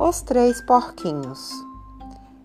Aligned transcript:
Os 0.00 0.22
três 0.22 0.60
porquinhos. 0.60 1.50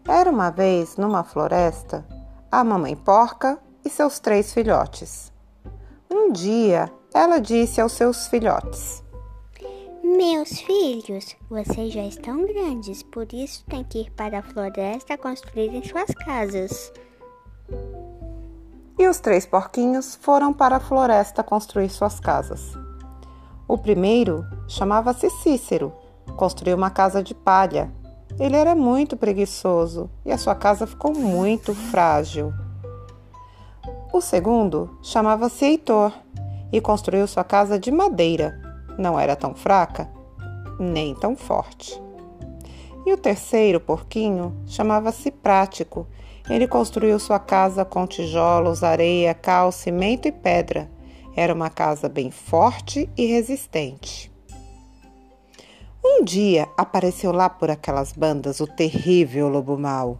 Era 0.07 0.31
uma 0.31 0.49
vez, 0.49 0.97
numa 0.97 1.23
floresta, 1.23 2.03
a 2.51 2.63
mamãe 2.63 2.95
porca 2.95 3.59
e 3.85 3.91
seus 3.91 4.17
três 4.19 4.51
filhotes. 4.51 5.31
Um 6.09 6.31
dia, 6.31 6.91
ela 7.13 7.39
disse 7.39 7.79
aos 7.79 7.91
seus 7.91 8.25
filhotes: 8.25 9.03
Meus 10.03 10.61
filhos, 10.61 11.35
vocês 11.47 11.93
já 11.93 12.03
estão 12.03 12.43
grandes, 12.43 13.03
por 13.03 13.31
isso 13.31 13.63
têm 13.69 13.83
que 13.83 13.99
ir 13.99 14.11
para 14.13 14.39
a 14.39 14.43
floresta 14.43 15.15
construírem 15.15 15.83
suas 15.83 16.09
casas. 16.25 16.91
E 18.97 19.07
os 19.07 19.19
três 19.19 19.45
porquinhos 19.45 20.15
foram 20.15 20.51
para 20.51 20.77
a 20.77 20.79
floresta 20.79 21.43
construir 21.43 21.89
suas 21.89 22.19
casas. 22.19 22.73
O 23.67 23.77
primeiro 23.77 24.43
chamava-se 24.67 25.29
Cícero 25.29 25.93
construiu 26.35 26.75
uma 26.75 26.89
casa 26.89 27.23
de 27.23 27.33
palha. 27.33 27.91
Ele 28.39 28.55
era 28.55 28.75
muito 28.75 29.15
preguiçoso 29.15 30.09
e 30.25 30.31
a 30.31 30.37
sua 30.37 30.55
casa 30.55 30.87
ficou 30.87 31.13
muito 31.13 31.73
frágil. 31.73 32.53
O 34.11 34.21
segundo 34.21 34.97
chamava-se 35.01 35.65
Heitor 35.65 36.11
e 36.71 36.81
construiu 36.81 37.27
sua 37.27 37.43
casa 37.43 37.77
de 37.77 37.91
madeira. 37.91 38.59
Não 38.97 39.19
era 39.19 39.35
tão 39.35 39.53
fraca, 39.53 40.09
nem 40.79 41.13
tão 41.15 41.35
forte. 41.35 42.01
E 43.05 43.13
o 43.13 43.17
terceiro 43.17 43.79
porquinho 43.79 44.55
chamava-se 44.65 45.29
Prático. 45.29 46.07
Ele 46.49 46.67
construiu 46.67 47.19
sua 47.19 47.39
casa 47.39 47.85
com 47.85 48.07
tijolos, 48.07 48.83
areia, 48.83 49.33
cal, 49.33 49.71
cimento 49.71 50.27
e 50.27 50.31
pedra. 50.31 50.89
Era 51.35 51.53
uma 51.53 51.69
casa 51.69 52.09
bem 52.09 52.31
forte 52.31 53.09
e 53.15 53.25
resistente. 53.25 54.32
Um 56.05 56.23
dia 56.23 56.67
apareceu 56.77 57.31
lá 57.31 57.49
por 57.49 57.71
aquelas 57.71 58.11
bandas 58.11 58.59
o 58.59 58.67
terrível 58.67 59.47
lobo 59.47 59.77
mau. 59.77 60.19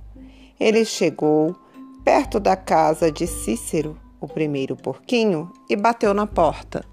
Ele 0.58 0.86
chegou 0.86 1.54
perto 2.06 2.40
da 2.40 2.56
casa 2.56 3.12
de 3.12 3.28
Cícero, 3.28 3.98
o 4.22 4.28
primeiro 4.28 4.78
porquinho, 4.78 5.52
e 5.70 5.76
bateu 5.76 6.14
na 6.14 6.26
porta. 6.26 6.86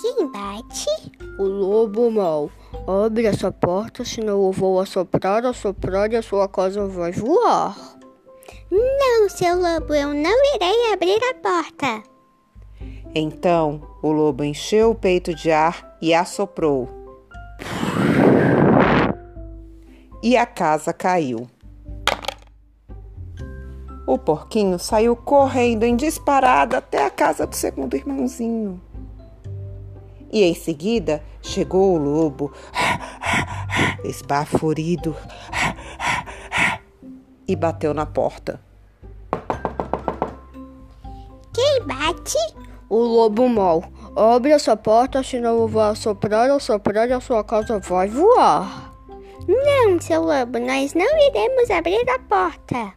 Quem 0.00 0.30
bate? 0.30 0.86
O 1.36 1.42
lobo 1.42 2.08
mau. 2.12 2.48
Abre 2.86 3.26
essa 3.26 3.50
porta, 3.50 4.04
senão 4.04 4.44
eu 4.44 4.52
vou 4.52 4.78
assoprar, 4.78 5.44
assoprar 5.44 6.12
e 6.12 6.16
a 6.16 6.22
sua 6.22 6.48
casa 6.48 6.86
vai 6.86 7.10
voar. 7.10 7.76
Não, 8.70 9.28
seu 9.28 9.56
lobo, 9.56 9.92
eu 9.94 10.14
não 10.14 10.54
irei 10.54 10.92
abrir 10.92 11.20
a 11.24 11.34
porta. 11.34 12.02
Então 13.14 13.82
o 14.02 14.10
lobo 14.10 14.42
encheu 14.42 14.90
o 14.90 14.94
peito 14.94 15.34
de 15.34 15.50
ar 15.50 15.93
e 16.04 16.12
assoprou. 16.12 16.86
E 20.22 20.36
a 20.36 20.44
casa 20.44 20.92
caiu. 20.92 21.48
O 24.06 24.18
porquinho 24.18 24.78
saiu 24.78 25.16
correndo 25.16 25.84
em 25.84 25.96
disparada 25.96 26.76
até 26.76 27.06
a 27.06 27.10
casa 27.10 27.46
do 27.46 27.56
segundo 27.56 27.96
irmãozinho. 27.96 28.78
E 30.30 30.42
em 30.42 30.52
seguida 30.52 31.22
chegou 31.40 31.94
o 31.94 31.98
lobo, 31.98 32.52
esbaforido, 34.04 35.16
e 37.48 37.56
bateu 37.56 37.94
na 37.94 38.04
porta. 38.04 38.60
Quem 41.54 41.82
bate? 41.86 42.36
O 42.90 42.98
lobo 42.98 43.48
mau. 43.48 43.93
Abre 44.16 44.52
essa 44.52 44.76
porta, 44.76 45.24
senão 45.24 45.58
eu 45.58 45.66
vou 45.66 45.82
assoprar, 45.82 46.48
assoprar 46.50 47.08
e 47.08 47.12
a 47.12 47.20
sua 47.20 47.42
casa 47.42 47.80
vai 47.80 48.08
voar. 48.08 48.92
Não, 49.48 50.00
seu 50.00 50.22
lobo, 50.22 50.58
nós 50.60 50.94
não 50.94 51.18
iremos 51.18 51.68
abrir 51.70 52.08
a 52.08 52.18
porta. 52.20 52.94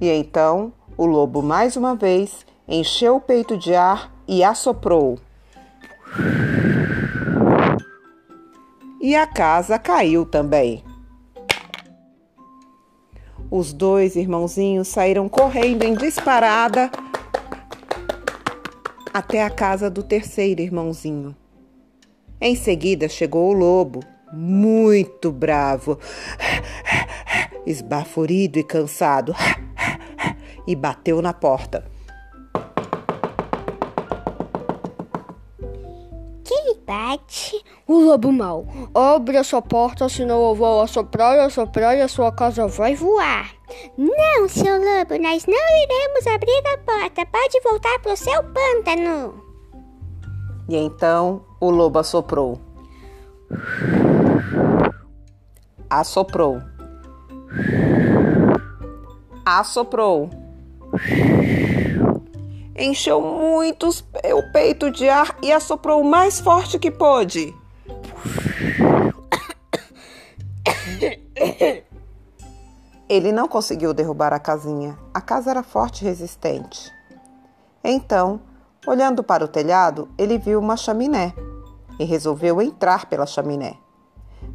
E 0.00 0.08
então 0.08 0.72
o 0.96 1.06
lobo 1.06 1.40
mais 1.40 1.76
uma 1.76 1.94
vez 1.94 2.44
encheu 2.66 3.16
o 3.16 3.20
peito 3.20 3.56
de 3.56 3.74
ar 3.74 4.12
e 4.26 4.42
assoprou. 4.42 5.18
E 9.00 9.14
a 9.14 9.26
casa 9.26 9.78
caiu 9.78 10.26
também. 10.26 10.82
Os 13.48 13.72
dois 13.72 14.16
irmãozinhos 14.16 14.88
saíram 14.88 15.28
correndo 15.28 15.84
em 15.84 15.94
disparada 15.94 16.90
até 19.16 19.42
a 19.42 19.48
casa 19.48 19.88
do 19.88 20.02
terceiro 20.02 20.60
irmãozinho. 20.60 21.34
Em 22.38 22.54
seguida 22.54 23.08
chegou 23.08 23.48
o 23.48 23.52
lobo, 23.54 24.00
muito 24.30 25.32
bravo, 25.32 25.98
esbaforido 27.64 28.58
e 28.58 28.62
cansado, 28.62 29.34
e 30.66 30.76
bateu 30.76 31.22
na 31.22 31.32
porta. 31.32 31.95
Bate? 36.86 37.62
O 37.86 37.98
lobo 37.98 38.32
mau. 38.32 38.66
Abre 38.94 39.36
essa 39.36 39.60
porta, 39.60 40.08
senão 40.08 40.48
eu 40.48 40.54
vou 40.54 40.80
assoprar, 40.80 41.38
assoprar 41.40 41.96
e 41.96 42.00
a 42.00 42.08
sua 42.08 42.32
casa 42.32 42.66
vai 42.68 42.94
voar. 42.94 43.50
Não, 43.98 44.48
seu 44.48 44.76
lobo, 44.76 45.20
nós 45.20 45.44
não 45.46 45.82
iremos 45.82 46.26
abrir 46.26 46.62
a 46.72 46.78
porta. 46.78 47.26
Pode 47.26 47.60
voltar 47.62 47.98
para 47.98 48.12
o 48.12 48.16
seu 48.16 48.42
pântano. 48.44 49.42
E 50.68 50.76
então 50.76 51.44
o 51.60 51.70
lobo 51.70 51.98
assoprou. 51.98 52.60
Assoprou. 55.90 56.60
Assoprou. 59.44 60.30
Encheu 62.78 63.20
muito 63.20 63.88
o 64.34 64.52
peito 64.52 64.90
de 64.90 65.08
ar 65.08 65.36
e 65.42 65.52
assoprou 65.52 66.00
o 66.00 66.04
mais 66.04 66.40
forte 66.40 66.78
que 66.78 66.90
pôde. 66.90 67.54
Ele 73.08 73.30
não 73.30 73.46
conseguiu 73.46 73.94
derrubar 73.94 74.32
a 74.32 74.38
casinha. 74.38 74.98
A 75.14 75.20
casa 75.20 75.50
era 75.50 75.62
forte 75.62 76.02
e 76.02 76.04
resistente. 76.04 76.92
Então, 77.84 78.40
olhando 78.86 79.22
para 79.22 79.44
o 79.44 79.48
telhado, 79.48 80.08
ele 80.18 80.38
viu 80.38 80.58
uma 80.58 80.76
chaminé 80.76 81.32
e 82.00 82.04
resolveu 82.04 82.60
entrar 82.60 83.06
pela 83.06 83.26
chaminé. 83.26 83.74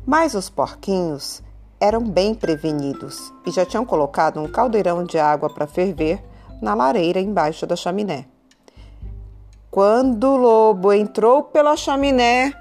Mas 0.06 0.36
os 0.36 0.50
porquinhos 0.50 1.42
eram 1.80 2.02
bem 2.02 2.36
prevenidos 2.36 3.34
e 3.46 3.52
já 3.52 3.66
tinham 3.66 3.86
colocado 3.86 4.40
um 4.40 4.52
caldeirão 4.52 5.04
de 5.04 5.18
água 5.18 5.52
para 5.52 5.66
ferver 5.66 6.24
na 6.62 6.76
lareira 6.76 7.20
embaixo 7.20 7.66
da 7.66 7.76
chaminé. 7.76 8.31
Quando 9.72 10.26
o 10.26 10.36
lobo 10.36 10.92
entrou 10.92 11.44
pela 11.44 11.78
chaminé, 11.78 12.54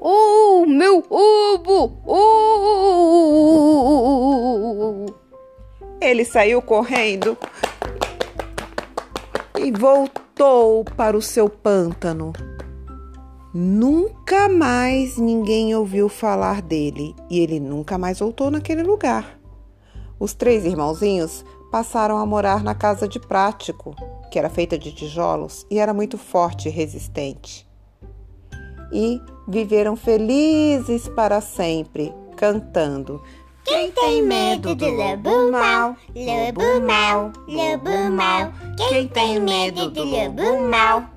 Oh, 0.00 0.66
meu 0.66 1.04
ovo! 1.08 2.02
Oh! 2.04 3.46
Ele 6.00 6.24
saiu 6.24 6.60
correndo 6.60 7.38
e 9.56 9.70
voltou 9.70 10.84
para 10.96 11.16
o 11.16 11.22
seu 11.22 11.48
pântano. 11.48 12.32
Nunca 13.54 14.48
mais 14.48 15.16
ninguém 15.16 15.76
ouviu 15.76 16.08
falar 16.08 16.60
dele 16.60 17.14
e 17.30 17.38
ele 17.38 17.60
nunca 17.60 17.96
mais 17.96 18.18
voltou 18.18 18.50
naquele 18.50 18.82
lugar. 18.82 19.38
Os 20.18 20.34
três 20.34 20.64
irmãozinhos 20.64 21.44
passaram 21.70 22.18
a 22.18 22.26
morar 22.26 22.62
na 22.62 22.74
casa 22.74 23.08
de 23.08 23.18
Prático, 23.18 23.94
que 24.30 24.38
era 24.38 24.48
feita 24.48 24.78
de 24.78 24.92
tijolos 24.92 25.66
e 25.70 25.78
era 25.78 25.92
muito 25.92 26.18
forte 26.18 26.68
e 26.68 26.72
resistente. 26.72 27.66
E 28.92 29.20
viveram 29.48 29.96
felizes 29.96 31.08
para 31.08 31.40
sempre, 31.40 32.14
cantando. 32.36 33.22
Quem 33.64 33.90
tem 33.90 34.22
medo 34.22 34.76
do 34.76 34.88
lobo 34.88 35.50
mau, 35.50 35.96
lobo 36.14 36.86
mau, 36.86 37.32
lobo 37.48 38.10
mau. 38.12 38.52
Quem 38.76 39.08
tem 39.08 39.40
medo 39.40 39.90
do 39.90 40.04
lobo 40.04 40.62
mau? 40.70 41.15